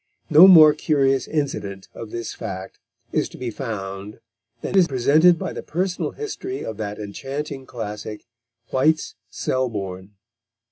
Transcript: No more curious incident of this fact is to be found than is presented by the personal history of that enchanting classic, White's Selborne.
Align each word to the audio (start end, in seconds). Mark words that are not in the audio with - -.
No 0.31 0.47
more 0.47 0.73
curious 0.73 1.27
incident 1.27 1.87
of 1.93 2.09
this 2.09 2.33
fact 2.33 2.79
is 3.11 3.29
to 3.29 3.37
be 3.37 3.51
found 3.51 4.19
than 4.61 4.75
is 4.75 4.87
presented 4.87 5.37
by 5.37 5.53
the 5.53 5.61
personal 5.61 6.09
history 6.13 6.65
of 6.65 6.77
that 6.77 6.97
enchanting 6.97 7.67
classic, 7.67 8.25
White's 8.71 9.13
Selborne. 9.29 10.15